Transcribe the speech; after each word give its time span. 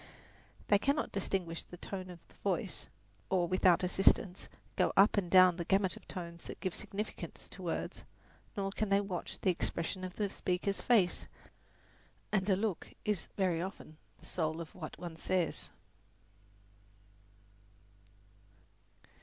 They 0.69 0.79
cannot 0.79 1.11
distinguish 1.11 1.61
the 1.61 1.77
tone 1.77 2.09
of 2.09 2.27
the 2.27 2.33
voice 2.43 2.89
or, 3.29 3.47
without 3.47 3.83
assistance, 3.83 4.49
go 4.75 4.91
up 4.97 5.15
and 5.15 5.29
down 5.29 5.57
the 5.57 5.63
gamut 5.63 5.95
of 5.95 6.07
tones 6.07 6.45
that 6.45 6.59
give 6.59 6.73
significance 6.73 7.47
to 7.49 7.61
words; 7.61 8.03
nor 8.57 8.71
can 8.71 8.89
they 8.89 8.99
watch 8.99 9.39
the 9.41 9.51
expression 9.51 10.03
of 10.03 10.15
the 10.15 10.31
speaker's 10.31 10.81
face, 10.81 11.27
and 12.31 12.49
a 12.49 12.55
look 12.55 12.95
is 13.05 13.27
often 13.37 13.37
the 13.37 13.43
very 13.43 13.93
soul 14.27 14.59
of 14.59 14.73
what 14.73 14.97
one 14.97 15.15
says. 15.17 15.69